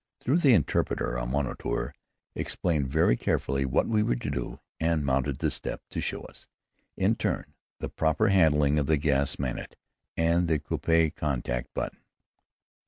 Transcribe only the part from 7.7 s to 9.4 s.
the proper handling of the gas